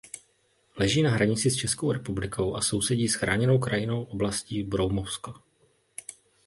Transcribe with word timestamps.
Leží 0.77 1.01
na 1.03 1.09
hranici 1.09 1.49
s 1.51 1.55
Českou 1.55 1.91
republikou 1.91 2.55
a 2.55 2.61
sousedí 2.61 3.07
s 3.07 3.13
Chráněnou 3.15 3.59
krajinnou 3.59 4.03
oblastí 4.03 4.63
Broumovsko. 4.63 5.33